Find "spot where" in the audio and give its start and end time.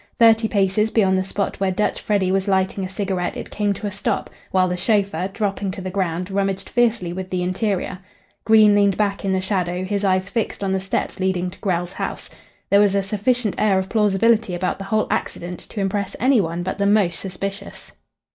1.23-1.69